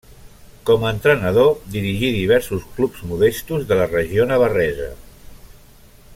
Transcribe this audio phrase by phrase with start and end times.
[0.69, 4.89] Com a entrenador dirigí diversos clubs modestos de la regió navarresa.